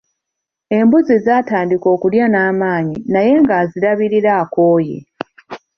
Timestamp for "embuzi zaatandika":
0.77-1.87